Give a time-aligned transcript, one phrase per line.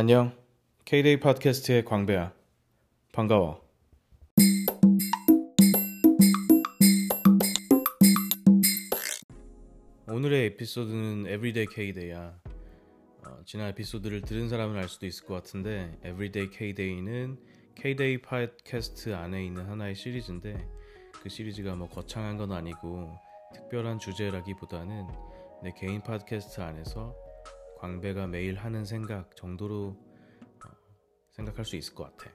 [0.00, 0.34] 안녕.
[0.86, 2.32] K-데이 팟캐스트의 광배야.
[3.12, 3.62] 반가워.
[10.08, 12.34] 오늘의 에피소드는 Everyday K-데이야.
[13.26, 17.38] 어, 지난 에피소드를 들은 사람은 알 수도 있을 것 같은데 Everyday K-데이는
[17.74, 20.66] K-데이 팟캐스트 안에 있는 하나의 시리즈인데
[21.12, 23.18] 그 시리즈가 뭐 거창한 건 아니고
[23.52, 25.06] 특별한 주제라기보다는
[25.62, 27.14] 내 개인 팟캐스트 안에서
[27.80, 29.96] 광배가 매일 하는 생각 정도로
[30.66, 30.68] 어,
[31.30, 32.30] 생각할 수 있을 것 같아.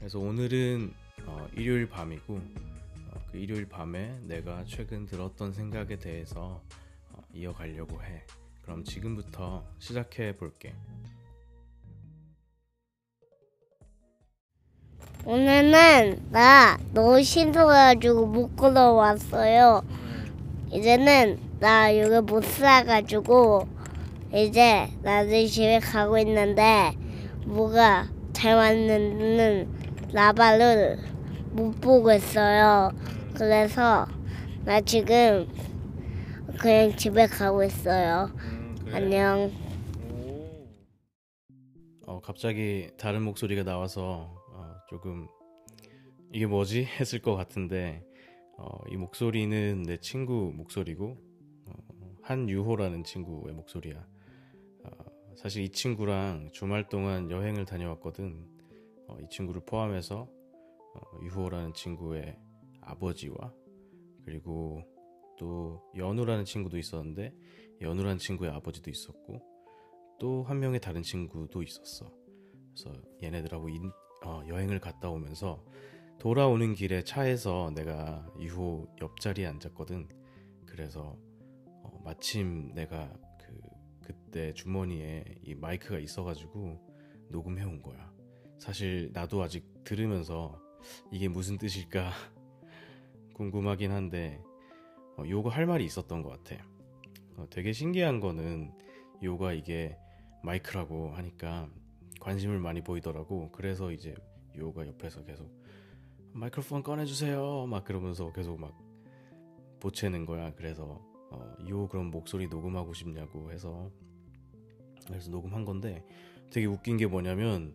[0.00, 0.92] 그래서 오늘은
[1.26, 6.60] 어, 일요일 밤이고 어, 그 일요일 밤에 내가 최근 들었던 생각에 대해서
[7.12, 8.24] 어, 이어가려고 해.
[8.62, 10.74] 그럼 지금부터 시작해 볼게.
[15.24, 19.86] 오늘은 나 너무 신속해가지고 못 걸어왔어요.
[20.72, 23.81] 이제는 나 여기 못 살아가지고
[24.34, 26.96] 이제 나들 집에 가고 있는데
[27.44, 29.68] 뭐가 잘 맞는
[30.10, 30.98] 라바를
[31.50, 32.90] 못 보고 있어요.
[33.34, 34.06] 그래서
[34.64, 35.46] 나 지금
[36.58, 38.30] 그냥 집에 가고 있어요.
[38.90, 39.52] 안녕.
[42.06, 45.28] 어, 갑자기 다른 목소리가 나와서 어, 조금
[46.32, 48.02] 이게 뭐지 했을 것 같은데
[48.56, 51.18] 어, 이 목소리는 내 친구 목소리고
[51.66, 51.72] 어,
[52.22, 54.11] 한유호라는 친구의 목소리야.
[55.42, 58.46] 어, 사실 이 친구랑 주말 동안 여행을 다녀왔거든.
[59.08, 60.28] 어, 이 친구를 포함해서
[60.94, 62.38] 어, 유호라는 친구의
[62.80, 63.52] 아버지와
[64.24, 64.82] 그리고
[65.38, 67.34] 또 연우라는 친구도 있었는데
[67.80, 69.40] 연우라는 친구의 아버지도 있었고
[70.20, 72.12] 또 한 명의 다른 친구도 있었어.
[72.74, 73.90] 그래서 얘네들하고 인,
[74.24, 75.64] 어, 여행을 갔다 오면서
[76.18, 80.08] 돌아오는 길에 차에서 내가 유호 옆자리에 앉았거든.
[80.66, 81.16] 그래서
[81.82, 83.12] 어, 마침 내가
[84.12, 86.80] 그 그때 주머니에 이 마이크가 있어가지고
[87.28, 88.10] 녹음해 온 거야.
[88.58, 90.58] 사실 나도 아직 들으면서
[91.10, 92.10] 이게 무슨 뜻일까
[93.34, 94.42] 궁금하긴 한데
[95.18, 96.64] 어, 요거 할 말이 있었던 것 같아.
[97.36, 98.72] 어, 되게 신기한 거는
[99.22, 99.98] 요가 이게
[100.42, 101.68] 마이크라고 하니까
[102.20, 103.50] 관심을 많이 보이더라고.
[103.52, 104.14] 그래서 이제
[104.56, 105.50] 요가 옆에서 계속
[106.32, 107.66] 마이크로폰 꺼내주세요.
[107.66, 108.74] 막 그러면서 계속 막
[109.80, 110.54] 보채는 거야.
[110.54, 113.90] 그래서 어, 요 그럼 목소리 녹음하고 싶냐고 해서
[115.06, 116.04] 그래서 녹음한 건데
[116.50, 117.74] 되게 웃긴 게 뭐냐면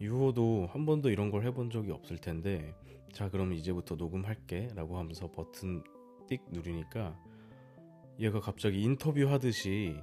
[0.00, 2.74] 유호도 한 번도 이런 걸 해본 적이 없을 텐데
[3.12, 5.82] 자 그럼 이제부터 녹음할게 라고 하면서 버튼
[6.28, 7.18] 띡 누르니까
[8.20, 9.96] 얘가 갑자기 인터뷰 하듯이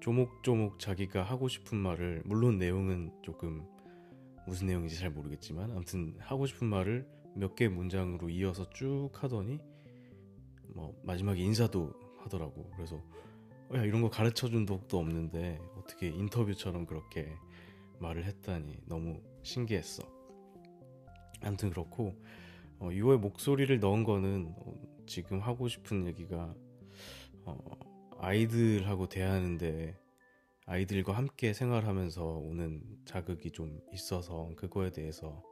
[0.00, 3.66] 조목조목 자기가 하고 싶은 말을 물론 내용은 조금
[4.46, 9.58] 무슨 내용인지 잘 모르겠지만 아무튼 하고 싶은 말을 몇 개 문장으로 이어서 쭉 하더니
[10.68, 13.00] 뭐 마지막에 인사도 하더라고 그래서
[13.70, 17.32] 어, 야 이런 거 가르쳐 준 적도 없는데 어떻게 인터뷰처럼 그렇게
[18.00, 20.02] 말을 했다니 너무 신기했어
[21.42, 22.14] 아무튼 그렇고
[22.80, 24.74] 어, 유호의 목소리를 넣은 거는 어,
[25.06, 26.54] 지금 하고 싶은 얘기가
[27.44, 27.58] 어,
[28.18, 29.96] 아이들하고 대하는데
[30.66, 35.42] 아이들과 함께 생활하면서 오는 자극이 좀 있어서 그거에 대해서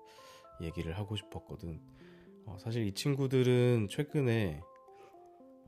[0.60, 1.80] 얘기를 하고 싶었거든.
[2.44, 4.60] 어, 사실 이 친구들은 최근에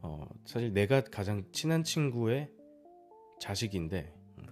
[0.03, 2.51] 어, 사실 내가 가장 친한 친구의
[3.41, 4.47] 자식인데 음,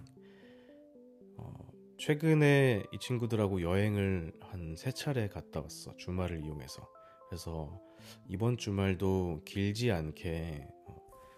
[1.37, 1.53] 어,
[1.97, 6.87] 최근에 이 친구들하고 여행을 한 세 차례 갔다 왔어 주말을 이용해서.
[7.29, 7.81] 그래서
[8.29, 10.95] 이번 주말도 길지 않게 어,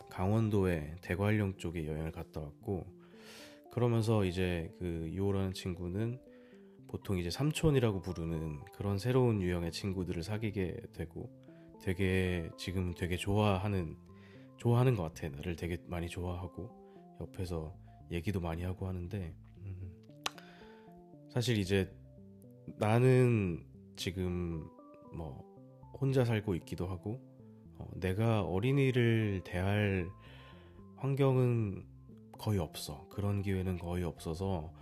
[0.10, 2.86] 강원도의 대관령 쪽에 여행을 갔다 왔고
[3.72, 6.20] 그러면서 이제 그 유호라는 친구는
[6.88, 11.30] 보통 이제 삼촌이라고 부르는 그런 새로운 유형의 친구들을 사귀게 되고
[11.82, 13.96] 되게 지금 되게 좋아하는
[14.58, 15.30] 좋아하는 것 같아.
[15.30, 16.70] 나를 되게 많이 좋아하고
[17.22, 17.74] 옆에서
[18.12, 19.92] 얘기도 많이 하고 하는데 음,
[21.30, 21.94] 사실 이제
[22.78, 23.64] 나는
[23.96, 24.70] 지금
[25.14, 25.44] 뭐
[26.00, 27.22] 혼자 살고 있기도 하고
[27.78, 30.10] 어, 내가 어린이를 대할
[30.98, 31.86] 환경은
[32.38, 33.08] 거의 없어.
[33.10, 34.74] 그런 기회는 거의 없어서.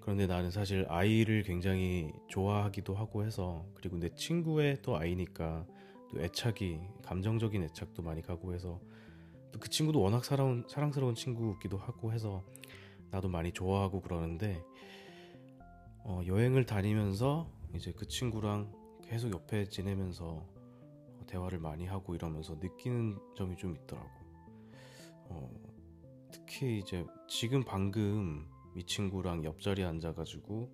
[0.00, 5.64] 그런데 나는 사실 아이를 굉장히 좋아하기도 하고 해서 그리고 내 친구의 또 아이니까
[6.12, 8.80] 또 애착이 감정적인 애착도 많이 가고 해서
[9.52, 12.42] 또 그 친구도 워낙 사랑운, 사랑스러운 친구기도 하고 해서
[13.10, 14.64] 나도 많이 좋아하고 그러는데
[16.04, 18.72] 어, 여행을 다니면서 이제 그 친구랑
[19.04, 20.44] 계속 옆에 지내면서
[21.26, 24.10] 대화를 많이 하고 이러면서 느끼는 점이 좀 있더라고.
[25.28, 25.50] 어,
[26.32, 30.70] 특히 이제 지금 방금 이 친구랑 옆자리에 앉아가지고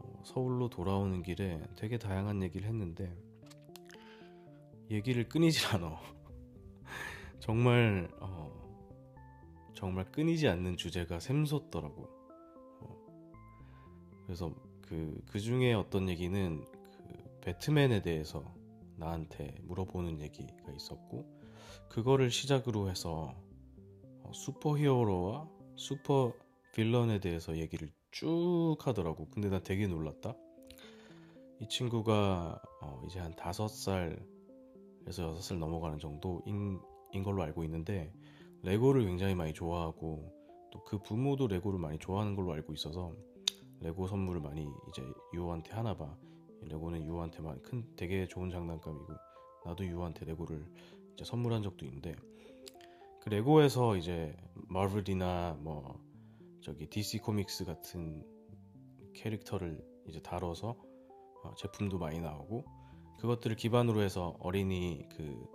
[0.00, 3.16] 어, 서울로 돌아오는 길에 되게 다양한 얘기를 했는데
[4.90, 6.00] 얘기를 끊이질 않아.
[7.40, 8.52] 정말 어,
[9.74, 12.08] 정말 끊이지 않는 주제가 샘솟더라고.
[12.80, 13.06] 어,
[14.24, 18.54] 그래서 그, 그 중에 어떤 얘기는 그 배트맨에 대해서
[18.96, 21.24] 나한테 물어보는 얘기가 있었고,
[21.88, 23.34] 그거를 시작으로 해서
[24.22, 26.32] 어, 슈퍼 히어로와 슈퍼
[26.72, 29.28] 빌런에 대해서 얘기를 쭉 하더라고.
[29.30, 30.34] 근데 나 되게 놀랐다.
[31.60, 34.18] 이 친구가 어 이제 한 다섯 살
[35.06, 36.80] 에서 여섯 살 넘어가는 정도인
[37.24, 38.12] 걸로 알고 있는데
[38.62, 40.32] 레고를 굉장히 많이 좋아하고
[40.70, 43.14] 또 그 부모도 레고를 많이 좋아하는 걸로 알고 있어서
[43.80, 45.02] 레고 선물을 많이 이제
[45.32, 46.16] 유호한테 하나 봐.
[46.62, 49.12] 레고는 유호한테만 큰 되게 좋은 장난감이고
[49.66, 50.66] 나도 유호한테 레고를
[51.12, 52.14] 이제 선물한 적도 있는데
[53.20, 54.34] 그 레고에서 이제
[54.68, 56.00] 마블이나 뭐
[56.62, 58.24] 저기 DC 코믹스 같은
[59.14, 60.76] 캐릭터를 이제 다뤄서
[61.44, 62.64] 어, 제품도 많이 나오고
[63.20, 65.46] 그것들을 기반으로 해서 어린이 그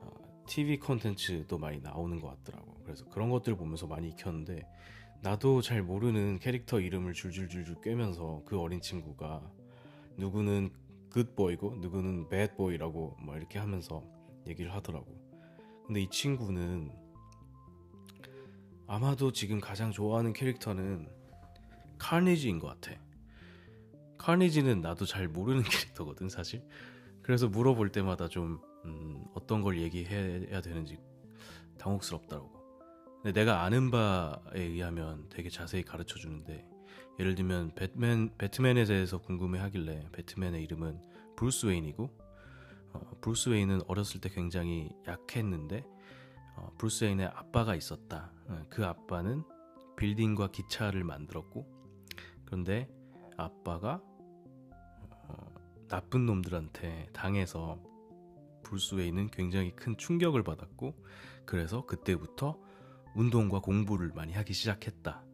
[0.00, 0.10] 어,
[0.46, 2.74] TV 콘텐츠도 많이 나오는 것 같더라고.
[2.84, 4.66] 그래서 그런 것들을 보면서 많이 익혔는데
[5.22, 9.42] 나도 잘 모르는 캐릭터 이름을 줄줄줄줄 꿰면서 그 어린 친구가
[10.16, 10.70] 누구는
[11.10, 14.02] 굿보이고 누구는 배드보이라고 뭐 이렇게 하면서
[14.46, 15.06] 얘기를 하더라고.
[15.86, 16.90] 근데 이 친구는
[18.86, 21.08] 아마도 지금 가장 좋아하는 캐릭터는
[21.98, 23.00] 카니지인 것 같아.
[24.26, 26.60] 카니지는 나도 잘 모르는 캐릭터거든 사실.
[27.22, 30.98] 그래서 물어볼 때마다 좀 음, 어떤 걸 얘기해야 되는지
[31.78, 32.50] 당혹스럽더라고.
[33.22, 36.66] 근데 내가 아는 바에 의하면 되게 자세히 가르쳐 주는데
[37.20, 41.00] 예를 들면 배트맨 배트맨에 대해서 궁금해 하길래 배트맨의 이름은
[41.36, 42.10] 브루스 웨인이고
[42.94, 45.84] 어, 브루스 웨인은 어렸을 때 굉장히 약했는데
[46.56, 48.32] 어, 브루스 웨인의 아빠가 있었다.
[48.48, 49.44] 어, 그 아빠는
[49.96, 51.64] 빌딩과 기차를 만들었고
[52.44, 52.88] 그런데
[53.36, 54.15] 아빠가 어,
[55.88, 57.80] 나쁜 놈들한테 당해서
[58.94, 60.94] 웨인은 굉장히 큰 충격을 받았고
[61.44, 62.58] 그래서 그때부터
[63.14, 65.24] 운동과 공부를 많이 하기 시작했다.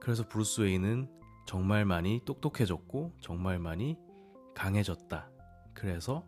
[0.00, 1.08] 그래서 브루스 웨인은
[1.46, 3.98] 정말 많이 똑똑해졌고 정말 많이
[4.54, 5.30] 강해졌다.
[5.74, 6.26] 그래서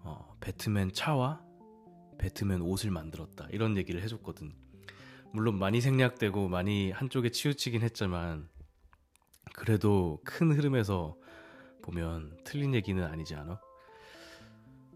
[0.00, 1.42] 어, 배트맨 차와
[2.18, 3.48] 배트맨 옷을 만들었다.
[3.50, 4.52] 이런 얘기를 해줬거든.
[5.32, 8.48] 물론 많이 생략되고 많이 한쪽에 치우치긴 했지만
[9.54, 11.16] 그래도 큰 흐름에서
[11.82, 13.60] 보면 틀린 얘기는 아니지 않아?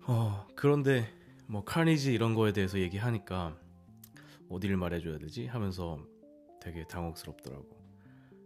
[0.09, 1.13] 어, 그런데
[1.47, 3.57] 뭐 카니지 이런 거에 대해서 얘기하니까
[4.49, 5.47] 어디를 말해줘야 되지?
[5.47, 5.99] 하면서
[6.61, 7.69] 되게 당혹스럽더라고.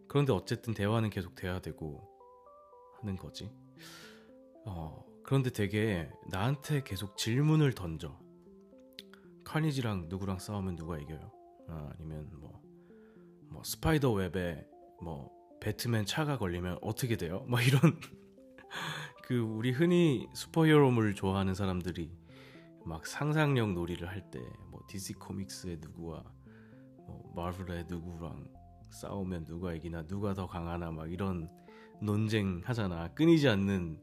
[0.08, 2.08] 그런데 어쨌든 대화는 계속 돼야 되고
[3.00, 3.50] 하는 거지.
[4.66, 8.19] 어, 그런데 되게 나한테 계속 질문을 던져.
[9.44, 11.31] 카니지랑 누구랑 싸우면 누가 이겨요?
[11.69, 12.60] 아, 아니면 뭐,
[13.48, 14.66] 뭐 스파이더 웹에
[15.02, 17.44] 뭐 배트맨 차가 걸리면 어떻게 돼요?
[17.48, 18.00] 뭐 이런
[19.25, 22.11] 그 우리 흔히 슈퍼히어로물 좋아하는 사람들이
[22.84, 24.40] 막 상상력 놀이를 할 때
[24.70, 26.22] 뭐 DC 코믹스의 누구와
[27.06, 28.46] 뭐 마블의 누구랑
[28.90, 31.49] 싸우면 누가 이기나 누가 더 강하나 막 이런
[32.00, 33.08] 논쟁 하잖아.
[33.14, 34.00] 끊이지 않는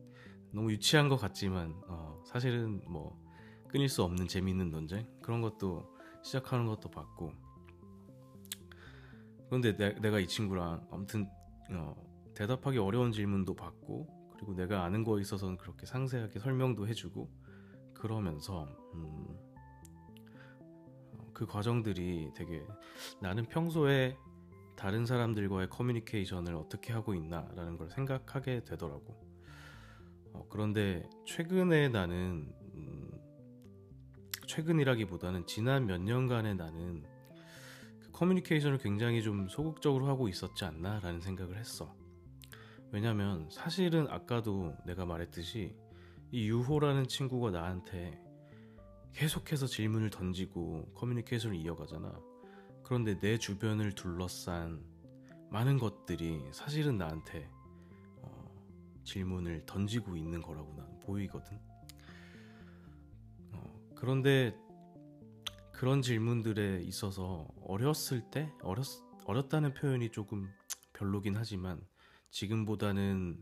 [0.52, 3.20] 너무 유치한 것 같지만 어, 사실은 뭐
[3.68, 5.06] 끊일 수 없는 재미있는 논쟁?
[5.22, 5.94] 그런 것도
[6.24, 7.34] 시작하는 것도 봤고.
[9.48, 11.28] 그런데 내, 내가 이 친구랑 아무튼
[11.72, 11.96] 어,
[12.36, 17.30] 대답하기 어려운 질문도 받고 그리고 내가 아는 거에 있어서는 그렇게 상세하게 설명도 해주고
[17.94, 19.36] 그러면서 음,
[21.34, 22.64] 그 과정들이 되게
[23.20, 24.16] 나는 평소에
[24.76, 29.20] 다른 사람들과의 커뮤니케이션을 어떻게 하고 있나라는 걸 생각하게 되더라고.
[30.34, 33.12] 어, 그런데 최근에 나는 음,
[34.46, 37.04] 최근이라기보다는 지난 몇 년간에 나는
[38.00, 41.96] 그 커뮤니케이션을 굉장히 좀 소극적으로 하고 있었지 않나라는 생각을 했어.
[42.92, 45.76] 왜냐면 사실은 아까도 내가 말했듯이
[46.32, 48.22] 이 유호라는 친구가 나한테
[49.14, 52.20] 계속해서 질문을 던지고 커뮤니케이션을 이어가잖아.
[52.84, 54.84] 그런데 내 주변을 둘러싼
[55.50, 57.50] 많은 것들이 사실은 나한테
[58.22, 58.56] 어,
[59.04, 61.58] 질문을 던지고 있는 거라고 난 보이거든.
[63.54, 64.56] 어, 그런데
[65.72, 68.86] 그런 질문들에 있어서 어렸을 때 어렸
[69.26, 70.50] 어렸다는 표현이 조금
[70.94, 71.82] 별로긴 하지만
[72.30, 73.40] 지금보다는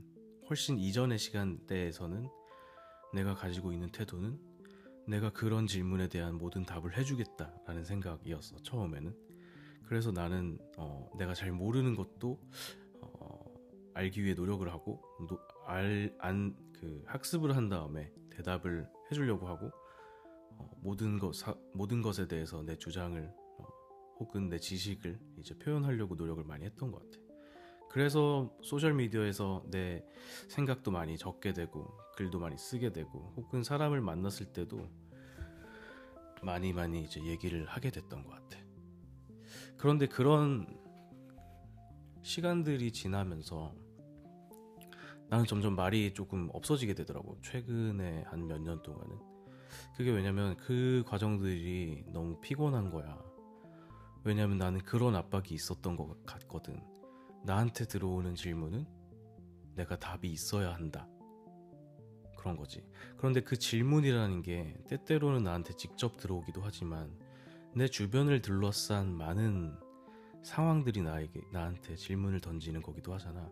[0.49, 2.29] 훨씬 이전의 시간대에서는
[3.13, 4.39] 내가 가지고 있는 태도는
[5.07, 9.15] 내가 그런 질문에 대한 모든 답을 해주겠다라는 생각이었어 처음에는
[9.85, 12.39] 그래서 나는 어, 내가 잘 모르는 것도
[13.01, 13.45] 어,
[13.93, 15.01] 알기 위해 노력을 하고
[15.65, 19.71] 알안 그 학습을 한 다음에 대답을 해주려고 하고
[20.57, 23.21] 어, 모든 것 사, 모든 것에 대해서 내 주장을
[23.59, 23.63] 어,
[24.19, 27.24] 혹은 내 지식을 이제 표현하려고 노력을 많이 했던 것 같아.
[27.95, 30.03] 그래서 소셜미디어에서 내
[30.49, 34.89] 생각도 많이 적게 되고 글도 많이 쓰게 되고 혹은 사람을 만났을 때도
[36.41, 38.59] 많이 많이 이제 얘기를 하게 됐던 것 같아.
[39.77, 40.67] 그런데 그런
[42.21, 43.73] 시간들이 지나면서
[45.29, 47.39] 나는 점점 말이 조금 없어지게 되더라고.
[47.43, 49.17] 최근에 한 몇 년 동안은.
[49.95, 53.17] 그게 왜냐면 그 과정들이 너무 피곤한 거야.
[54.25, 56.93] 왜냐면 나는 그런 압박이 있었던 것 같거든.
[57.45, 58.85] 나한테 들어오는 질문은
[59.75, 61.07] 내가 답이 있어야 한다.
[62.37, 62.83] 그런 거지.
[63.17, 67.11] 그런데 그 질문이라는 게 때때로는 나한테 직접 들어오기도 하지만
[67.73, 69.75] 내 주변을 둘러싼 많은
[70.43, 73.51] 상황들이 나에게 나한테 질문을 던지는 거기도 하잖아.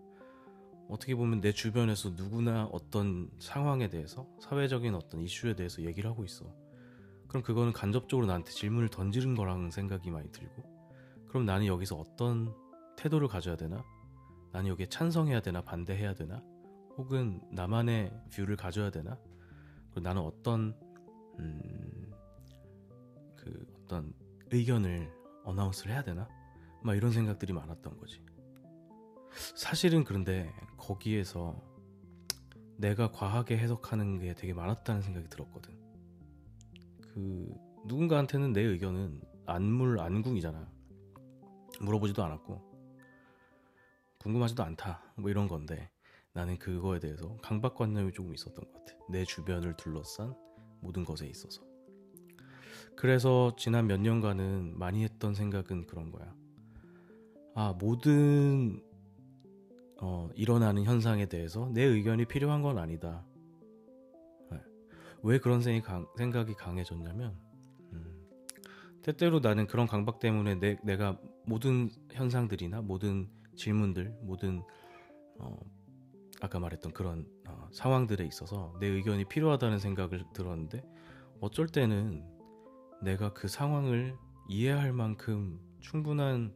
[0.90, 6.46] 어떻게 보면 내 주변에서 누구나 어떤 상황에 대해서 사회적인 어떤 이슈에 대해서 얘기를 하고 있어.
[7.28, 10.64] 그럼 그거는 간접적으로 나한테 질문을 던지는 거랑 생각이 많이 들고
[11.28, 12.54] 그럼 나는 여기서 어떤
[12.96, 13.84] 태도를 가져야 되나?
[14.52, 16.44] 나는 여기에 찬성해야 되나 반대해야 되나?
[16.98, 19.18] 혹은 나만의 view를 가져야 되나?
[19.90, 20.76] 그리고 나는 어떤
[21.40, 22.12] 음,
[23.36, 24.14] 그 어떤
[24.52, 25.12] 의견을
[25.44, 26.28] announce를 해야 되나?
[26.84, 28.24] 막 이런 생각들이 많았던 거지.
[29.56, 31.60] 사실은 그런데 거기에서
[32.78, 35.74] 내가 과하게 해석하는 게 되게 많았다는 생각이 들었거든.
[37.02, 37.54] 그
[37.86, 40.68] 누군가한테는 내 의견은 안물 안궁이잖아.
[41.82, 42.73] 물어보지도 않았고
[44.24, 45.01] 궁금하지도 않다.
[45.18, 45.89] 뭐 이런 건데
[46.32, 48.94] 나는 그거에 대해서 강박관념이 조금 있었던 것 같아.
[49.10, 50.34] 내 주변을 둘러싼
[50.80, 51.62] 모든 것에 있어서.
[52.96, 56.34] 그래서 지난 몇 년간은 많이 했던 생각은 그런 거야.
[57.53, 58.82] 아, 모든
[60.00, 63.25] 어, 일어나는 현상에 대해서 내 의견이 필요한 건 아니다.
[64.50, 64.58] 네.
[65.22, 67.38] 왜 그런 생각이, 강해졌냐면,
[67.92, 68.27] 음,
[69.01, 74.63] 때때로 나는 그런 강박 때문에 내, 내가 모든 현상들이나 모든 질문들, 모든
[75.39, 75.57] 어,
[76.41, 80.83] 아까 말했던 그런 어, 상황들에 있어서 내 의견이 필요하다는 생각을 들었는데
[81.39, 82.25] 어쩔 때는
[83.01, 84.15] 내가 그 상황을
[84.50, 86.53] 이해할 만큼 충분한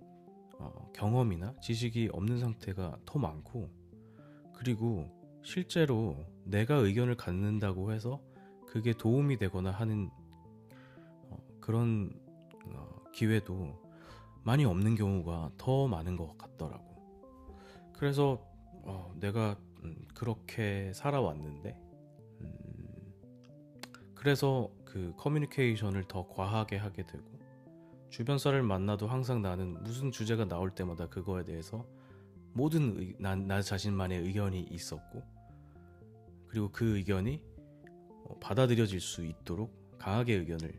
[0.59, 3.69] 어, 경험이나 지식이 없는 상태가 더 많고
[4.53, 5.09] 그리고
[5.43, 8.21] 실제로 내가 의견을 갖는다고 해서
[8.67, 10.09] 그게 도움이 되거나 하는
[11.29, 12.11] 어, 그런
[12.65, 13.86] 어, 기회도
[14.47, 16.85] 많이 없는 경우가 더 많은 것 같더라고.
[17.91, 18.41] 그래서
[18.83, 21.77] 어, 내가 음, 그렇게 살아왔는데
[22.39, 23.13] 음,
[24.15, 27.25] 그래서 그 커뮤니케이션을 더 과하게 하게 되고
[28.09, 31.85] 주변 사람을 만나도 항상 나는 무슨 주제가 나올 때마다 그거에 대해서
[32.53, 35.23] 모든 의, 나, 나 자신만의 의견이 있었고
[36.47, 37.41] 그리고 그 의견이
[38.23, 40.71] 어, 받아들여질 수 있도록 강하게 의견을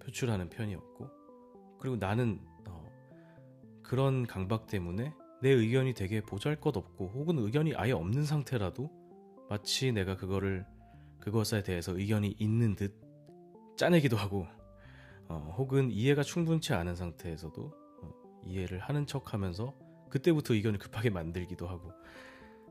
[0.00, 1.08] 표출하는 편이었고
[1.78, 2.51] 그리고 나는 어,
[3.92, 8.90] 그런 강박 때문에 내 의견이 되게 보잘 것 없고 혹은 의견이 아예 없는 상태라도
[9.50, 10.64] 마치 내가 그거를
[11.20, 12.98] 그것에 대해서 의견이 있는 듯
[13.76, 14.46] 짜내기도 하고
[15.28, 17.62] 어, 혹은 이해가 충분치 않은 상태에서도
[18.00, 18.10] 어,
[18.46, 19.74] 이해를 하는 척 하면서
[20.08, 21.92] 그때부터 의견을 급하게 만들기도 하고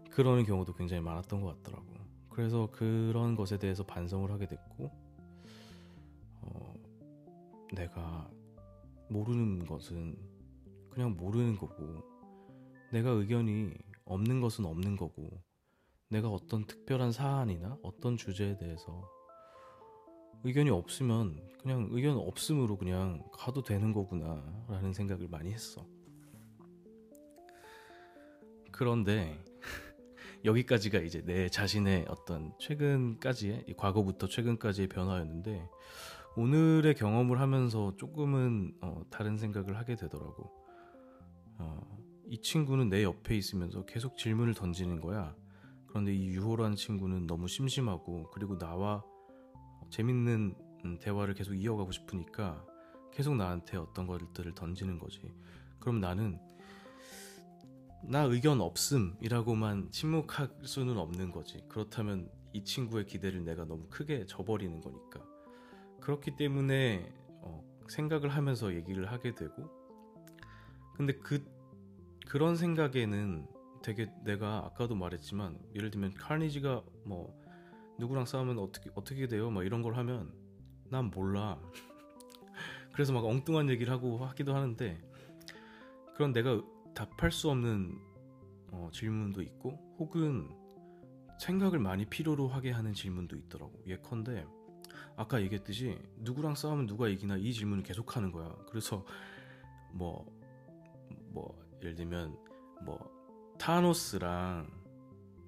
[0.10, 1.86] 그러는 경우도 굉장히 많았던 것 같더라고.
[2.30, 4.92] 그래서 그런 것에 대해서 반성을 하게 됐고
[6.42, 6.74] 어,
[7.76, 8.28] 내가
[9.08, 10.31] 모르는 것은
[10.92, 12.04] 그냥 모르는 거고
[12.92, 13.74] 내가 의견이
[14.06, 15.42] 없는 것은 없는 거고
[16.10, 19.10] 내가 어떤 특별한 사안이나 어떤 주제에 대해서
[20.44, 25.86] 의견이 없으면 그냥 의견 없음으로 그냥 가도 되는 거구나 라는 생각을 많이 했어.
[28.72, 29.38] 그런데
[30.44, 35.70] 여기까지가 이제 내 자신의 어떤 최근까지의 과거부터 최근까지의 변화였는데
[36.36, 40.61] 오늘의 경험을 하면서 조금은 어, 다른 생각을 하게 되더라고.
[41.62, 45.36] 어, 이 친구는 내 옆에 있으면서 계속 질문을 던지는 거야.
[45.88, 49.04] 그런데 이 유호라는 친구는 너무 심심하고 그리고 나와
[49.90, 52.66] 재밌는 음, 대화를 계속 이어가고 싶으니까
[53.12, 55.22] 계속 나한테 어떤 것들을 던지는 거지.
[55.80, 56.40] 그럼 나는
[58.04, 61.64] 나 의견 없음이라고만 침묵할 수는 없는 거지.
[61.68, 65.22] 그렇다면 이 친구의 기대를 내가 너무 크게 저버리는 거니까.
[66.00, 69.70] 그렇기 때문에 어, 생각을 하면서 얘기를 하게 되고,
[70.94, 71.44] 근데 그
[72.28, 73.48] 그런 생각에는
[73.82, 77.38] 되게 내가 아까도 말했지만 예를 들면 카니지가 뭐
[78.00, 79.50] 누구랑 싸우면 어떻게 어떻게 돼요?
[79.50, 80.32] 막 이런 걸 하면
[80.90, 81.60] 난 몰라.
[82.94, 85.02] 그래서 막 엉뚱한 얘기를 하고 하기도 하는데
[86.16, 86.62] 그런 내가
[86.94, 87.98] 답할 수 없는
[88.72, 90.50] 어, 질문도 있고 혹은
[91.40, 93.74] 생각을 많이 필요로 하게 하는 질문도 있더라고.
[93.88, 94.46] 예컨대
[95.16, 98.56] 아까 얘기했듯이 누구랑 싸우면 누가 이기나 이 질문을 계속 하는 거야.
[98.70, 99.06] 그래서
[99.92, 100.26] 뭐
[101.34, 102.38] 뭐뭐 예를 들면
[102.86, 103.00] 뭐
[103.60, 104.68] 타노스랑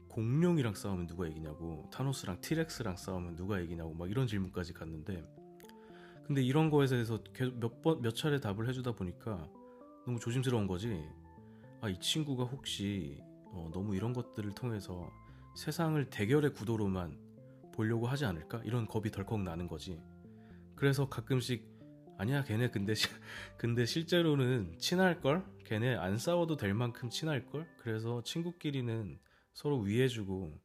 [0.10, 5.24] 공룡이랑 싸우면 누가 이기냐고 타노스랑 티렉스랑 싸우면 누가 이기냐고 막 이런 질문까지 갔는데
[6.25, 7.20] 근데 이런 거에 대해서
[7.60, 9.48] 몇 번 몇 차례 답을 해주다 보니까
[10.06, 11.04] 너무 조심스러운 거지
[11.82, 15.10] 아 이 친구가 혹시 어, 너무 이런 것들을 통해서
[15.56, 17.18] 세상을 대결의 구도로만
[17.74, 18.62] 보려고 하지 않을까?
[18.66, 20.02] 이런 겁이 덜컥 나는 거지.
[20.75, 21.68] 그래서 가끔씩
[22.18, 22.94] 아니야 걔네 근데
[23.58, 27.67] 근데 실제로는 친할 걸 걔네 안 싸워도 될 만큼 친할 걸?
[27.77, 29.20] 그래서 친구끼리는
[29.53, 30.60] 서로 위해주고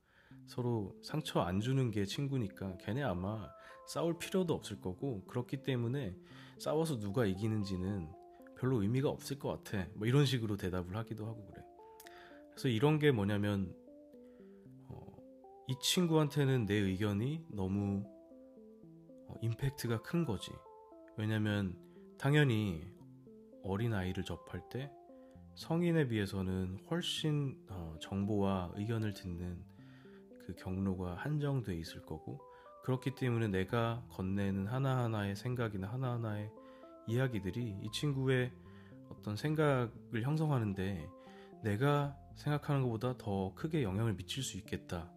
[0.46, 3.48] 서로 상처 안 주는 게 친구니까 걔네 아마
[3.86, 6.14] 싸울 필요도 없을 거고 그렇기 때문에
[6.58, 8.08] 싸워서 누가 이기는지는
[8.58, 9.86] 별로 의미가 없을 것 같아.
[9.94, 11.62] 뭐 이런 식으로 대답을 하기도 하고 그래.
[12.50, 13.74] 그래서 이런 게 뭐냐면
[14.88, 15.16] 어,
[15.68, 18.04] 이 친구한테는 내 의견이 너무
[19.28, 20.50] 어, 임팩트가 큰 거지.
[21.16, 21.76] 왜냐면
[22.18, 22.82] 당연히
[23.62, 24.90] 어린 아이를 접할 때
[25.54, 29.64] 성인에 비해서는 훨씬 어, 정보와 의견을 듣는
[30.46, 32.40] 그 경로가 한정돼 있을 거고
[32.84, 36.50] 그렇기 때문에 내가 건네는 하나하나의 생각이나 하나하나의
[37.06, 38.52] 이야기들이 이 친구의
[39.10, 41.08] 어떤 생각을 형성하는데
[41.64, 45.10] 내가 생각하는 것보다 더 크게 영향을 미칠 수 있겠다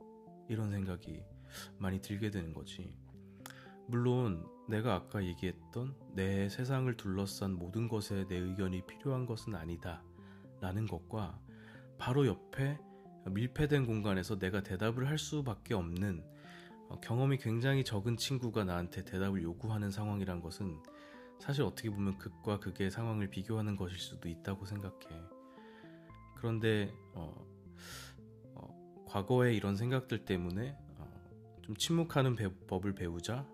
[0.49, 1.23] 이런 생각이
[1.77, 2.97] 많이 들게 되는 거지.
[3.87, 10.01] 물론 내가 아까 얘기했던 내 세상을 둘러싼 모든 것에 내 의견이 필요한 것은 아니다
[10.61, 11.37] 라는 것과
[11.97, 12.79] 바로 옆에
[13.25, 16.23] 밀폐된 공간에서 내가 대답을 할 수밖에 없는
[16.87, 20.81] 어, 경험이 굉장히 적은 친구가 나한테 대답을 요구하는 상황이란 것은
[21.39, 25.21] 사실 어떻게 보면 극과 극의 상황을 비교하는 것일 수도 있다고 생각해.
[26.35, 27.35] 그런데 어,
[28.55, 31.13] 어, 과거의 이런 생각들 때문에 어,
[31.61, 33.50] 좀 침묵하는 배, 법을 배우자 어,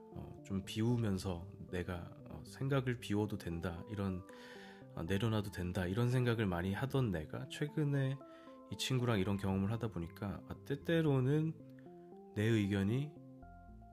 [0.47, 4.23] 좀 비우면서 내가 어, 생각을 비워도 된다 이런
[4.95, 8.17] 어, 내려놔도 된다 이런 생각을 많이 하던 내가 최근에
[8.71, 11.53] 이 친구랑 이런 경험을 하다 보니까 아, 때때로는
[12.35, 13.11] 내 의견이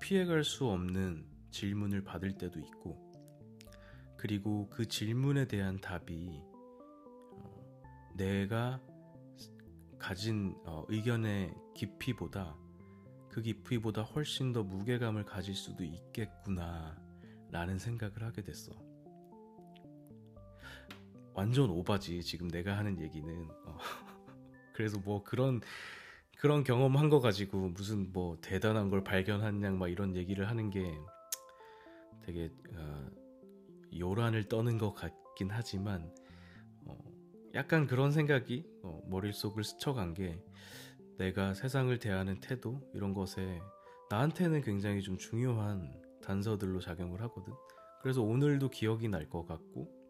[0.00, 3.12] 피해갈 수 없는 질문을 받을 때도 있고
[4.16, 6.40] 그리고 그 질문에 대한 답이
[8.14, 8.80] 내가
[9.98, 10.54] 가진
[10.88, 12.56] 의견의 깊이보다
[13.34, 16.96] 그 깊이보다 훨씬 더 무게감을 가질 수도 있겠구나
[17.50, 18.70] 라는 생각을 하게 됐어.
[21.32, 23.76] 완전 오바지 지금 내가 하는 얘기는 어.
[24.72, 25.60] 그래서 뭐 그런
[26.38, 30.70] 그런 경험 한 거 가지고 무슨 뭐 대단한 걸 발견한 양 막 이런 얘기를 하는
[30.70, 30.96] 게
[32.22, 33.10] 되게 어,
[33.98, 36.08] 요란을 떠는 것 같긴 하지만
[36.84, 36.96] 어,
[37.56, 40.40] 약간 그런 생각이 어, 머릿속을 스쳐간 게
[41.18, 43.60] 내가 세상을 대하는 태도 이런 것에
[44.10, 47.52] 나한테는 굉장히 좀 중요한 단서들로 작용을 하거든.
[48.02, 50.04] 그래서 오늘도 기억이 날 것 같고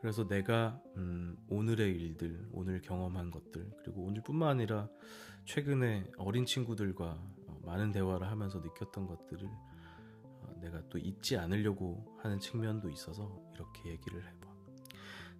[0.00, 4.88] 그래서 내가 음, 오늘의 일들, 오늘 경험한 것들 그리고 오늘뿐만 아니라
[5.46, 12.38] 최근에 어린 친구들과 어, 많은 대화를 하면서 느꼈던 것들을 어, 내가 또 잊지 않으려고 하는
[12.38, 14.46] 측면도 있어서 이렇게 얘기를 해봐.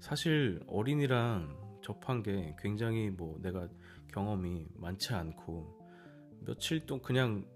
[0.01, 3.69] 사실 어린이랑 접한 게 굉장히 뭐 내가
[4.13, 5.79] 경험이 많지 않고
[6.41, 7.47] 며칠 동안 그냥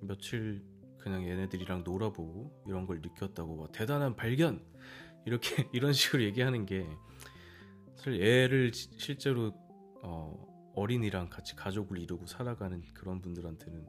[0.00, 0.64] 며칠
[0.96, 4.64] 그냥 얘네들이랑 놀아보고 이런 걸 느꼈다고 뭐 대단한 발견
[5.26, 6.86] 이렇게 이런 식으로 얘기하는 게
[7.96, 9.52] 사실 애를 실제로
[10.02, 13.86] 어, 어린이랑 같이 가족을 이루고 살아가는 그런 분들한테는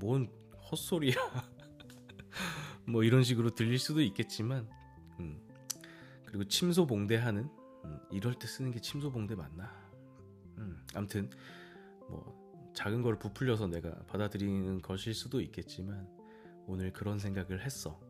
[0.00, 0.26] 뭔
[0.70, 1.14] 헛소리야
[2.88, 4.66] 뭐 이런 식으로 들릴 수도 있겠지만
[5.20, 5.38] 음.
[6.24, 9.70] 그리고 침소봉대하는 음, 이럴 때 쓰는 게 침소봉대 맞나?
[10.58, 11.30] 음, 아무튼
[12.08, 12.42] 뭐
[12.74, 16.08] 작은 걸 부풀려서 내가 받아들이는 것일 수도 있겠지만
[16.66, 18.00] 오늘 그런 생각을 했어.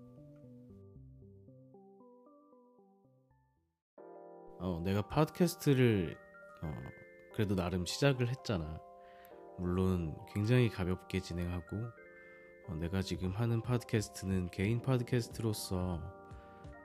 [4.58, 6.16] 어, 내가 팟캐스트를
[6.62, 6.74] 어,
[7.34, 8.80] 그래도 나름 시작을 했잖아.
[9.58, 11.76] 물론 굉장히 가볍게 진행하고
[12.68, 16.21] 어, 내가 지금 하는 팟캐스트는 개인 팟캐스트로서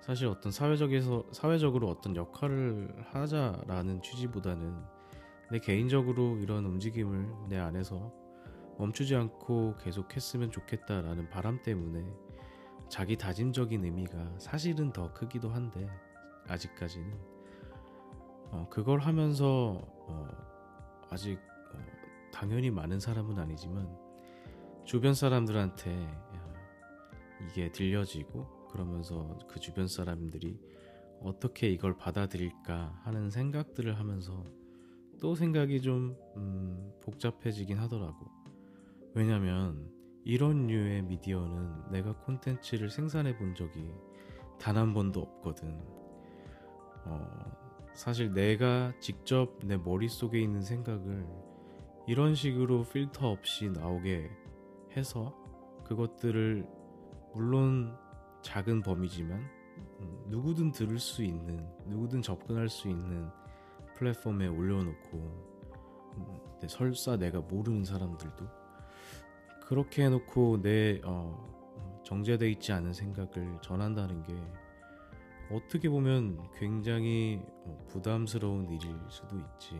[0.01, 4.75] 사실 어떤 사회적에서 사회적으로 어떤 역할을 하자라는 취지보다는
[5.51, 8.12] 내 개인적으로 이런 움직임을 내 안에서
[8.77, 12.05] 멈추지 않고 계속했으면 좋겠다라는 바람 때문에
[12.89, 15.89] 자기 다짐적인 의미가 사실은 더 크기도 한데
[16.47, 17.38] 아직까지는.
[18.51, 20.27] 어, 그걸 하면서 어,
[21.10, 21.38] 아직
[21.73, 21.79] 어,
[22.31, 23.93] 당연히 많은 사람은 아니지만
[24.86, 26.07] 주변 사람들한테
[27.49, 30.60] 이게 들려지고 그러면서 그 주변 사람들이
[31.21, 34.43] 어떻게 이걸 받아들일까 하는 생각들을 하면서
[35.19, 38.27] 또 생각이 좀 음, 복잡해지긴 하더라고.
[39.15, 39.91] 왜냐면
[40.23, 43.91] 이런 류의 미디어는 내가 콘텐츠를 생산해 본 적이
[44.60, 45.80] 단 한 번도 없거든.
[47.06, 47.51] 어,
[47.93, 51.25] 사실 내가 직접 내 머릿속에 있는 생각을
[52.08, 54.30] 이런 식으로 필터 없이 나오게
[54.95, 55.34] 해서
[55.86, 56.67] 그것들을
[57.34, 57.95] 물론
[58.47, 59.38] 작은 범위지만
[59.99, 63.29] 음, 누구든 들을 수 있는 누구든 접근할 수 있는
[63.95, 68.47] 플랫폼에 올려놓고 음, 설사 내가 모르는 사람들도
[69.65, 74.33] 그렇게 해놓고 내 어, 정제돼 있지 않은 생각을 전한다는 게
[75.51, 79.77] 어떻게 보면 굉장히 어, 부담스러운 일일 수도 있지.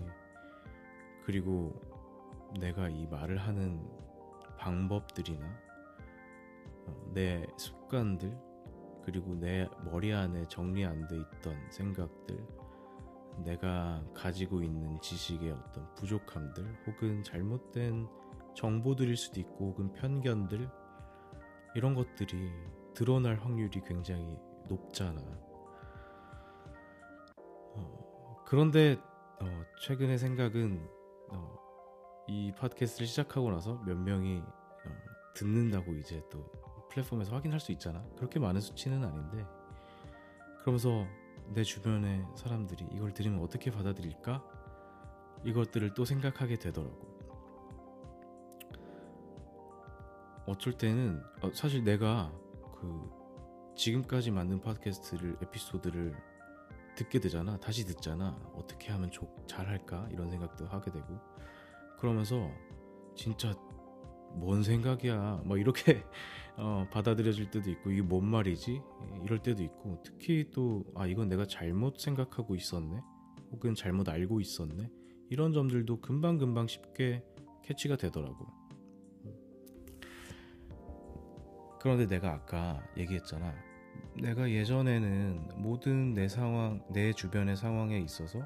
[1.24, 1.74] 그리고
[2.60, 3.80] 내가 이 말을 하는
[4.58, 5.46] 방법들이나
[6.86, 8.47] 어, 내 습관들
[9.08, 12.38] 그리고 내 머리 안에 정리 안 돼 있던 생각들
[13.46, 18.06] 내가 가지고 있는 지식의 어떤 부족함들 혹은 잘못된
[18.54, 20.70] 정보들일 수도 있고 혹은 편견들
[21.76, 22.52] 이런 것들이
[22.94, 25.22] 드러날 확률이 굉장히 높잖아.
[27.76, 29.00] 어, 그런데
[29.40, 30.86] 어, 최근의 생각은
[31.30, 31.56] 어,
[32.28, 34.90] 이 팟캐스트를 시작하고 나서 몇 명이 어,
[35.34, 36.52] 듣는다고 이제 또
[36.98, 38.04] 플랫폼에서 확인할 수 있잖아.
[38.16, 39.46] 그렇게 많은 수치는 아닌데
[40.62, 41.06] 그러면서
[41.54, 44.44] 내 주변의 사람들이 이걸 들으면 어떻게 받아들일까?
[45.46, 47.16] 이것들을 또 생각하게 되더라고.
[50.48, 52.32] 어쩔 때는 어, 사실 내가
[52.80, 53.10] 그
[53.76, 56.16] 지금까지 만든 팟캐스트를 에피소드를
[56.96, 57.58] 듣게 되잖아.
[57.58, 58.40] 다시 듣잖아.
[58.56, 59.12] 어떻게 하면
[59.46, 60.10] 잘할까?
[60.12, 61.20] 이런 생각도 하게 되고
[62.00, 62.50] 그러면서
[63.16, 63.54] 진짜
[64.40, 65.42] 뭔 생각이야.
[65.46, 66.04] 뭐 이렇게
[66.58, 68.82] 어, 받아들여질 때도 있고 이게 뭔 말이지?
[69.24, 73.00] 이럴 때도 있고 특히 또 아 이건 내가 잘못 생각하고 있었네.
[73.52, 74.90] 혹은 잘못 알고 있었네.
[75.30, 77.24] 이런 점들도 금방 금방 쉽게
[77.64, 78.48] 캐치가 되더라고.
[81.80, 83.54] 그런데 내가 아까 얘기했잖아.
[84.22, 88.40] 내가 예전에는 모든 내 상황, 내 주변의 상황에 있어서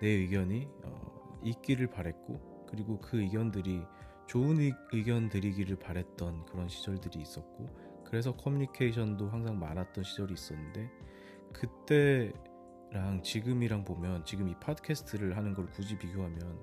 [0.00, 3.82] 내 의견이 어, 있기를 바랬고, 그리고 그 의견들이
[4.26, 7.68] 좋은 의, 의견 드리기를 바랬던 그런 시절들이 있었고
[8.04, 10.90] 그래서 커뮤니케이션도 항상 많았던 시절이 있었는데
[11.52, 16.58] 그때랑 지금이랑 보면 지금 이 팟캐스트를 하는 걸 굳이 비교하면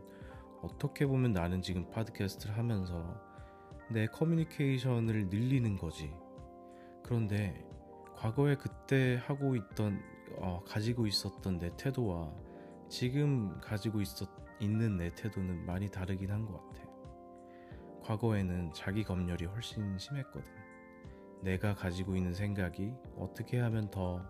[0.61, 3.19] 어떻게 보면 나는 지금 팟캐스트를 하면서
[3.89, 6.13] 내 커뮤니케이션을 늘리는 거지
[7.03, 7.65] 그런데
[8.15, 9.99] 과거에 그때 하고 있던
[10.37, 12.31] 어, 가지고 있었던 내 태도와
[12.89, 16.90] 지금 가지고 있었 있는 내 태도는 많이 다르긴 한 것 같아.
[18.03, 20.51] 과거에는 자기 검열이 훨씬 심했거든.
[21.43, 24.23] 내가 가지고 있는 생각이 어떻게 하면 더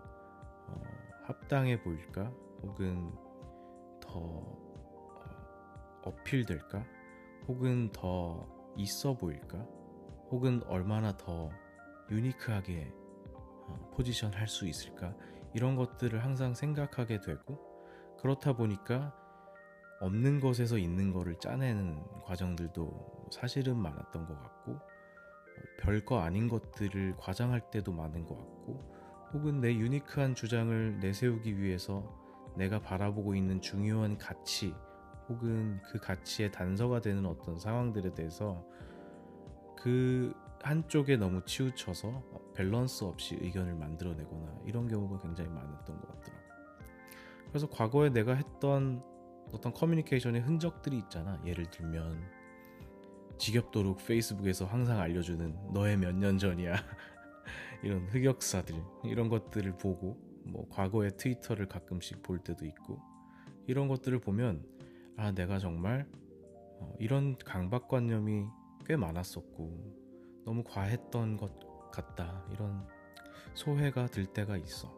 [0.68, 0.82] 어,
[1.24, 2.32] 합당해 보일까?
[2.62, 3.12] 혹은
[4.00, 6.84] 더 어, 어필될까?
[7.48, 9.58] 혹은 더 있어 보일까?
[10.30, 11.50] 혹은 얼마나 더
[12.10, 12.92] 유니크하게
[13.34, 15.14] 어, 포지션 할 수 있을까?
[15.54, 17.58] 이런 것들을 항상 생각하게 되고
[18.20, 19.14] 그렇다 보니까
[20.02, 24.82] 없는 것에서 있는 것을 짜내는 과정들도 사실은 많았던 것 같고 어,
[25.78, 28.82] 별거 아닌 것들을 과장할 때도 많은 것 같고
[29.32, 32.04] 혹은 내 유니크한 주장을 내세우기 위해서
[32.56, 34.74] 내가 바라보고 있는 중요한 가치
[35.28, 38.66] 혹은 그 가치의 단서가 되는 어떤 상황들에 대해서
[39.76, 42.22] 그 한쪽에 너무 치우쳐서
[42.54, 46.42] 밸런스 없이 의견을 만들어내거나 이런 경우가 굉장히 많았던 것 같더라고.
[47.48, 49.02] 그래서 과거에 내가 했던
[49.52, 51.40] 어떤 커뮤니케이션의 흔적들이 있잖아.
[51.44, 52.22] 예를 들면
[53.38, 56.74] 지겹도록 페이스북에서 항상 알려주는 너의 몇 년 전이야.
[57.82, 63.00] 이런 흑역사들 이런 것들을 보고 뭐 과거의 트위터를 가끔씩 볼 때도 있고
[63.66, 64.64] 이런 것들을 보면
[65.16, 66.06] 아 내가 정말
[66.80, 68.44] 어, 이런 강박관념이
[68.86, 72.44] 꽤 많았었고 너무 과했던 것 같다.
[72.52, 72.86] 이런
[73.54, 74.92] 소회가 들 때가 있어.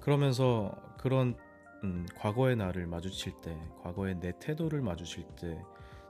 [0.00, 1.36] 그러면서 그런
[1.84, 5.62] 음, 과거의 나를 마주칠 때, 과거의 내 태도를 마주칠 때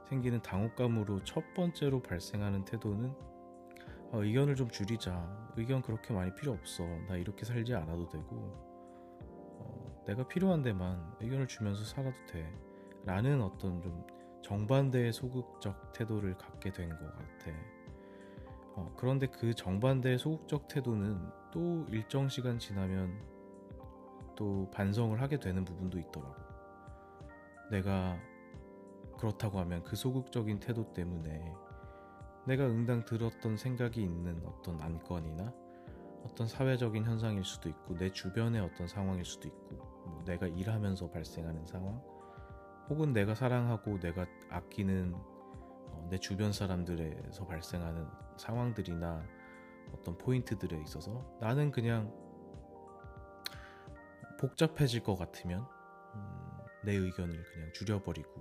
[0.07, 3.13] 생기는 당혹감으로 첫 번째로 발생하는 태도는
[4.11, 5.51] 어, 의견을 좀 줄이자.
[5.55, 6.83] 의견 그렇게 많이 필요 없어.
[7.07, 8.35] 나 이렇게 살지 않아도 되고,
[9.59, 12.51] 어, 내가 필요한 데만 의견을 주면서 살아도 돼.
[13.05, 14.03] 라는 어떤 좀
[14.41, 17.51] 정반대의 소극적 태도를 갖게 된 것 같아.
[18.75, 21.19] 어, 그런데 그 정반대의 소극적 태도는
[21.51, 23.13] 또 일정 시간 지나면
[24.39, 26.33] 또 반성을 하게 되는 부분도 있더라고.
[27.69, 28.17] 내가
[29.17, 31.53] 그렇다고 하면 그 소극적인 태도 때문에
[32.47, 35.53] 내가 응당 들었던 생각이 있는 어떤 안건이나
[36.23, 41.65] 어떤 사회적인 현상일 수도 있고 내 주변의 어떤 상황일 수도 있고 뭐 내가 일하면서 발생하는
[41.65, 42.01] 상황
[42.89, 49.21] 혹은 내가 사랑하고 내가 아끼는 어, 내 주변 사람들에서 발생하는 상황들이나
[49.93, 52.11] 어떤 포인트들에 있어서 나는 그냥
[54.39, 55.67] 복잡해질 것 같으면
[56.15, 58.31] 음, 내 의견을 그냥 줄여버리고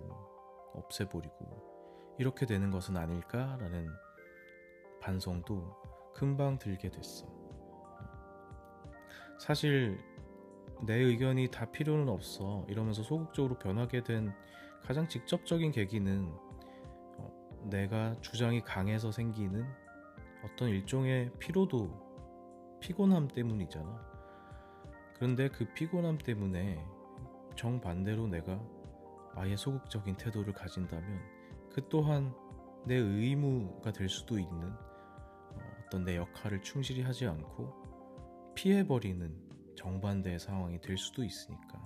[0.74, 3.88] 없애버리고 이렇게 되는 것은 아닐까라는
[5.00, 5.76] 반성도
[6.14, 7.26] 금방 들게 됐어.
[9.40, 9.98] 사실
[10.86, 14.32] 내 의견이 다 필요는 없어 이러면서 소극적으로 변하게 된
[14.82, 16.32] 가장 직접적인 계기는
[17.18, 19.66] 어, 내가 주장이 강해서 생기는
[20.44, 24.17] 어떤 일종의 피로도 피곤함 때문이잖아.
[25.18, 26.82] 그런데 그 피곤함 때문에
[27.56, 28.60] 정반대로 내가
[29.34, 31.20] 아예 소극적인 태도를 가진다면
[31.72, 32.34] 그 또한
[32.86, 40.80] 내 의무가 될 수도 있는 어, 어떤 내 역할을 충실히 하지 않고 피해버리는 정반대의 상황이
[40.80, 41.80] 될 수도 있으니까.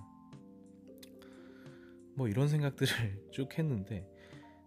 [2.15, 4.07] 뭐 이런 생각들을 쭉 했는데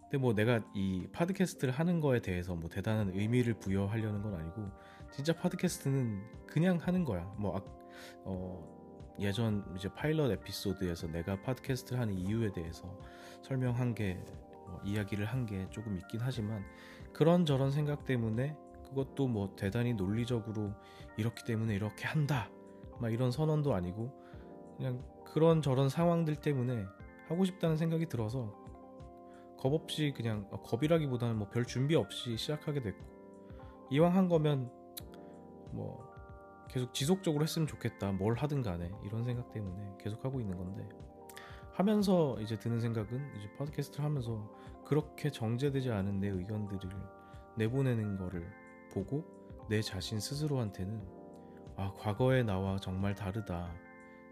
[0.01, 4.69] 근데 뭐 내가 이 팟캐스트를 하는 거에 대해서 뭐 대단한 의미를 부여하려는 건 아니고
[5.11, 7.23] 진짜 팟캐스트는 그냥 하는 거야.
[7.37, 7.76] 뭐 아,
[8.25, 12.97] 어, 예전 이제 파일럿 에피소드에서 내가 팟캐스트를 하는 이유에 대해서
[13.43, 14.21] 설명한 게
[14.67, 16.61] 뭐 이야기를 한 게 조금 있긴 하지만
[17.13, 18.55] 그런 저런 생각 때문에
[18.89, 20.73] 그것도 뭐 대단히 논리적으로
[21.17, 22.49] 이렇기 때문에 이렇게 한다.
[22.99, 24.11] 막 이런 선언도 아니고
[24.75, 26.85] 그냥 그런 저런 상황들 때문에
[27.29, 28.53] 하고 싶다는 생각이 들어서
[29.57, 33.05] 겁 없이 그냥 어, 겁이라기보다는 뭐 별 준비 없이 시작하게 됐고
[33.91, 34.69] 이왕 한 거면
[35.71, 36.06] 뭐
[36.67, 40.87] 계속 지속적으로 했으면 좋겠다 뭘 하든 간에 이런 생각 때문에 계속 하고 있는 건데
[41.77, 44.49] 하면서 이제 드는 생각은 이제 팟캐스트를 하면서
[44.83, 46.89] 그렇게 정제되지 않은 내 의견들을
[47.57, 48.49] 내보내는 거를
[48.91, 49.23] 보고
[49.69, 51.05] 내 자신 스스로한테는
[51.75, 53.71] 아 과거의 나와 정말 다르다.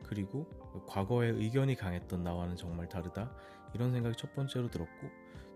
[0.03, 0.47] 그리고
[0.87, 3.31] 과거의 의견이 강했던 나와는 정말 다르다.
[3.73, 5.07] 이런 생각이 첫 번째로 들었고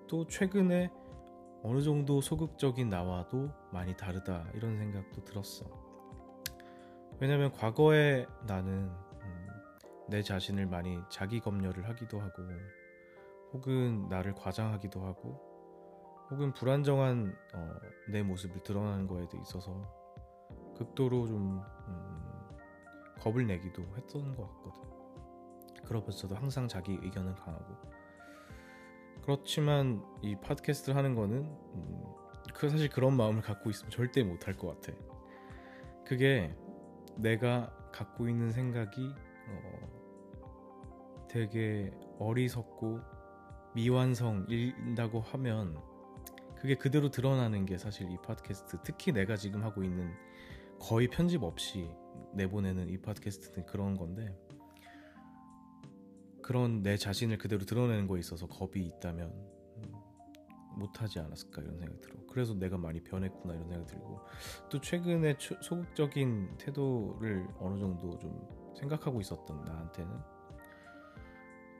[0.07, 0.91] 또 최근에
[1.63, 4.47] 어느 정도 소극적인 나와도 많이 다르다.
[4.53, 5.65] 이런 생각도 들었어
[7.19, 8.91] 왜냐면 과거에 나는
[10.09, 12.43] 내 자신을 많이 자기 검열을 하기도 하고
[13.53, 15.49] 혹은 나를 과장하기도 하고
[16.31, 17.75] 혹은 불안정한 어,
[18.09, 19.83] 내 모습을 드러나는 거에 있어서
[20.77, 22.29] 극도로 좀 음,
[23.19, 24.81] 겁을 내기도 했던 것 같거든.
[25.85, 27.75] 그러면서도 항상 자기 의견은 강하고
[29.23, 32.03] 그렇지만 이 팟캐스트를 하는 거는 음,
[32.53, 34.97] 그 사실 그런 마음을 갖고 있으면 절대 못할 것 같아.
[36.05, 36.55] 그게
[37.21, 39.13] 내가 갖고 있는 생각이
[39.47, 42.99] 어, 되게 어리석고
[43.75, 45.77] 미완성인다고 하면
[46.57, 50.11] 그게 그대로 드러나는 게 사실 이 팟캐스트 특히 내가 지금 하고 있는
[50.79, 51.89] 거의 편집 없이
[52.33, 54.35] 내보내는 이 팟캐스트는 그런 건데
[56.41, 59.58] 그런 내 자신을 그대로 드러내는 거에 있어서 겁이 있다면 음,
[60.79, 62.15] 못하지 않았을까 이런 생각이 들어.
[62.29, 64.19] 그래서 내가 많이 변했구나 이런 생각이 들고.
[64.69, 70.11] 또 최근에 소극적인 태도를 어느 정도 좀 생각하고 있었던 나한테는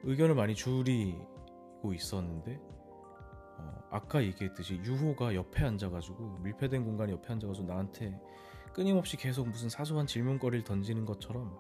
[0.03, 2.59] 의견을 많이 줄이고 있었는데
[3.57, 8.19] 어, 아까 얘기했듯이 유호가 옆에 앉아가지고 밀폐된 공간에 옆에 앉아가지고 나한테
[8.73, 11.57] 끊임없이 계속 무슨 사소한 질문거리를 던지는 것처럼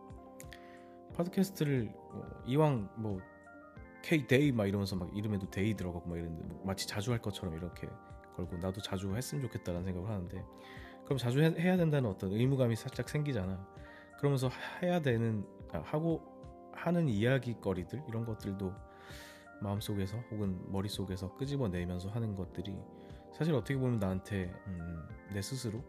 [1.15, 3.19] 팟캐스트를 어, 이왕 뭐
[4.01, 7.55] K day 막 이러면서 막 이름에도 day 들어가고 막 이랬는데 뭐 마치 자주 할 것처럼
[7.55, 7.87] 이렇게
[8.35, 10.45] 걸고 나도 자주 했으면 좋겠다라는 생각을 하는데
[11.05, 13.67] 그럼 자주 해, 해야 된다는 어떤 의무감이 살짝 생기잖아.
[14.19, 14.49] 그러면서
[14.81, 16.21] 해야 되는 아, 하고
[16.73, 18.73] 하는 이야기거리들 이런 것들도
[19.61, 22.77] 마음속에서 혹은 머릿속에서 끄집어내면서 하는 것들이
[23.33, 25.83] 사실 어떻게 보면 나한테 음, 내 스스로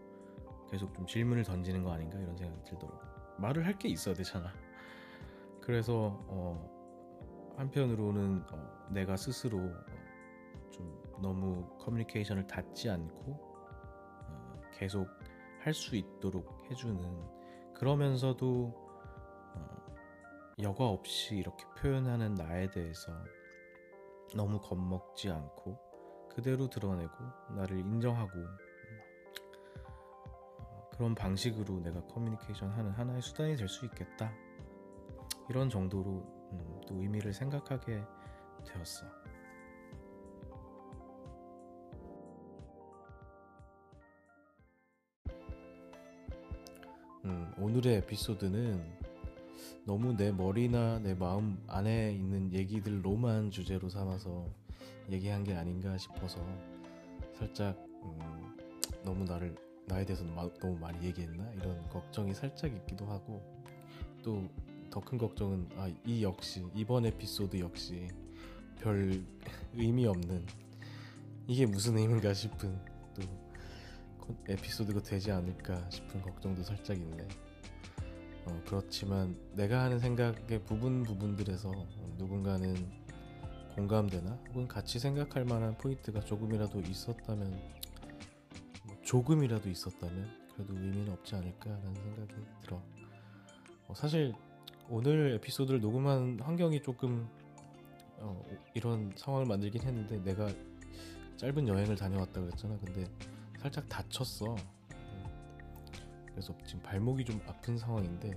[0.70, 2.98] 계속 좀 질문을 던지는 거 아닌가 이런 생각이 들더라고
[3.38, 4.52] 말을 할 게 있어야 되잖아
[5.60, 6.79] 그래서 어,
[7.60, 9.84] 한편으로는 어, 내가 스스로 어,
[10.70, 15.06] 좀 너무 커뮤니케이션을 닫지 않고 어, 계속
[15.60, 18.88] 할 수 있도록 해주는 그러면서도
[20.62, 23.12] 여과 없이 이렇게 표현하는 나에 대해서
[24.34, 25.78] 너무 겁먹지 않고
[26.30, 27.12] 그대로 드러내고
[27.56, 28.38] 나를 인정하고
[29.78, 34.32] 어, 그런 방식으로 내가 커뮤니케이션 하는 하나의 수단이 될 수 있겠다.
[35.50, 38.02] 이런 정도로 음, 또 의미를 생각하게
[38.64, 39.06] 되었어.
[47.24, 48.98] 음, 오늘의 에피소드는
[49.84, 54.46] 너무 내 머리나 내 마음 안에 있는 얘기들로만 주제로 삼아서
[55.10, 56.44] 얘기한 게 아닌가 싶어서
[57.34, 58.56] 살짝 음,
[59.04, 59.54] 너무 나를
[59.86, 63.42] 나에 대해서 너무 많이 얘기했나 이런 걱정이 살짝 있기도 하고
[64.22, 64.48] 또
[64.90, 68.08] 더 큰 걱정은 아, 이 역시 이번 에피소드 역시
[68.80, 69.24] 별
[69.74, 70.44] 의미 없는
[71.46, 72.76] 이게 무슨 의미인가 싶은
[73.14, 73.22] 또
[74.48, 77.26] 에피소드가 되지 않을까 싶은 걱정도 살짝 있네.
[78.46, 81.70] 어, 그렇지만 내가 하는 생각의 부분 부분들에서
[82.16, 82.74] 누군가는
[83.74, 87.50] 공감되나 혹은 같이 생각할 만한 포인트가 조금이라도 있었다면
[88.86, 92.82] 뭐 조금이라도 있었다면 그래도 의미는 없지 않을까라는 생각이 들어.
[93.88, 94.34] 어, 사실
[94.90, 97.28] 오늘 에피소드를 녹음한 환경이 조금
[98.18, 98.42] 어,
[98.74, 100.48] 이런 상황을 만들긴 했는데 내가
[101.36, 102.76] 짧은 여행을 다녀왔다 그랬잖아.
[102.84, 103.06] 근데
[103.60, 104.56] 살짝 다쳤어.
[106.26, 108.30] 그래서 지금 발목이 좀 아픈 상황인데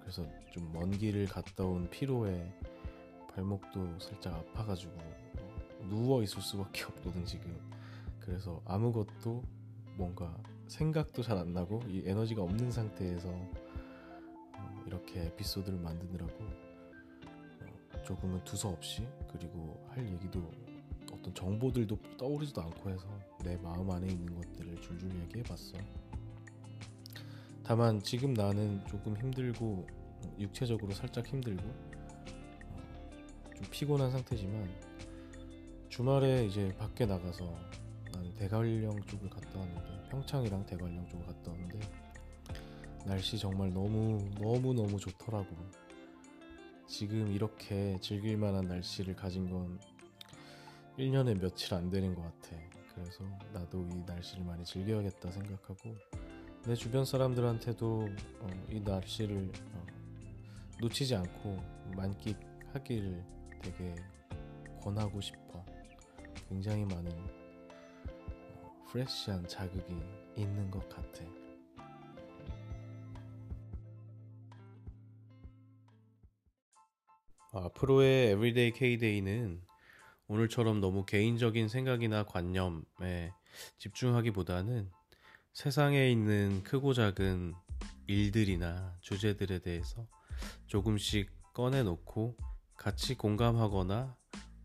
[0.00, 2.52] 그래서 좀 먼 길을 갔다 온 피로에
[3.34, 4.92] 발목도 살짝 아파가지고
[5.88, 7.58] 누워 있을 수밖에 없거든 지금.
[8.20, 9.42] 그래서 아무것도
[9.96, 10.36] 뭔가
[10.68, 13.50] 생각도 잘 안 나고 이 에너지가 없는 상태에서 어,
[14.86, 20.50] 이렇게 에피소드를 만드느라고 어, 조금은 두서없이 그리고 할 얘기도
[21.12, 23.06] 어떤 정보들도 떠오르지도 않고 해서
[23.42, 25.78] 내 마음 안에 있는 것들을 줄줄 얘기해봤어.
[27.64, 31.62] 다만 지금 나는 조금 힘들고 어, 육체적으로 살짝 힘들고
[33.56, 34.68] 좀 피곤한 상태지만
[35.88, 37.44] 주말에 이제 밖에 나가서
[38.12, 41.78] 나는 대관령 쪽을 갔다 왔는데 평창이랑 대관령 쪽을 갔다 왔는데
[43.06, 45.48] 날씨 정말 너무 너무 너무 좋더라고.
[46.86, 49.78] 지금 이렇게 즐길 만한 날씨를 가진 건
[50.98, 52.56] 1년에 며칠 안 되는 것 같아.
[52.94, 55.96] 그래서 나도 이 날씨를 많이 즐겨야겠다 생각하고
[56.66, 58.08] 내 주변 사람들한테도
[58.40, 59.86] 어, 이 날씨를 어,
[60.80, 61.56] 놓치지 않고
[61.96, 63.24] 만끽하기를
[63.62, 63.94] 되게
[64.82, 65.64] 권하고 싶어.
[66.48, 69.96] 굉장히 많은 어, fresh한 자극이
[70.36, 71.24] 있는 것 같아.
[77.52, 79.60] 앞으로의 에브리데이 K데이는
[80.28, 83.32] 오늘처럼 너무 개인적인 생각이나 관념에
[83.78, 84.90] 집중하기보다는
[85.52, 87.54] 세상에 있는 크고 작은
[88.06, 90.06] 일들이나 주제들에 대해서
[90.66, 92.36] 조금씩 꺼내놓고
[92.76, 94.16] 같이 공감하거나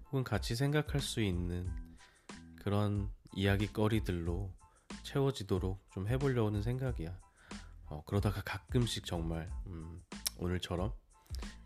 [0.06, 1.67] 혹은 같이 생각할 수 있는
[2.62, 4.54] 그런 이야기거리들로
[5.04, 7.19] 채워지도록 좀 해보려는 생각이야.
[7.88, 10.02] 어, 그러다가 가끔씩 정말 음,
[10.38, 10.93] 오늘처럼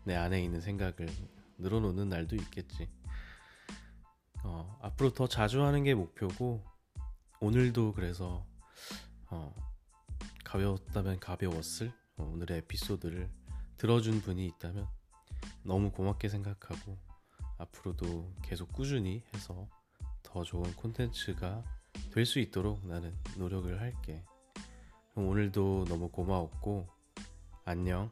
[0.04, 1.08] 내 안에 있는 생각을
[1.58, 2.88] 늘어놓는 날도 있겠지.
[4.42, 6.64] 어, 앞으로 더 자주 하는 게 목표고
[7.40, 8.46] 오늘도 그래서
[9.28, 9.54] 어,
[10.44, 13.30] 가벼웠다면 가벼웠을 어, 오늘의 에피소드를
[13.76, 14.88] 들어준 분이 있다면
[15.62, 16.98] 너무 고맙게 생각하고
[17.58, 19.68] 앞으로도 계속 꾸준히 해서
[20.22, 21.64] 더 좋은 콘텐츠가
[22.12, 24.24] 될 수 있도록 나는 노력을 할게.
[25.14, 26.88] 오늘도 너무 고마웠고
[27.64, 28.10] 안녕.